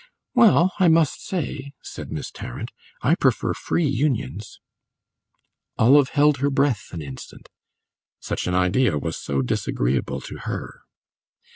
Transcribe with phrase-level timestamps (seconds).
[0.33, 2.71] "Well, I must say," said Miss Tarrant,
[3.03, 4.59] "I prefer free unions."
[5.77, 7.49] Olive held her breath an instant;
[8.19, 10.81] such an idea was so disagreeable to her.